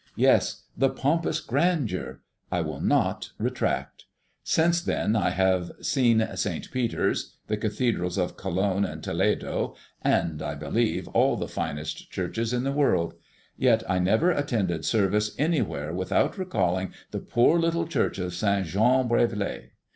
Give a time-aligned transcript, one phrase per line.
[0.15, 4.05] Yes, the "pompous grandeur," I will not retract.
[4.43, 6.71] Since then I have seen St.
[6.71, 12.63] Peter's, the cathedrals of Cologne and Toledo, and, I believe, all the finest churches in
[12.63, 13.13] the world;
[13.57, 18.65] yet I never attended service anywhere without recalling the poor little church of St.
[18.65, 19.69] Jean Brévelay.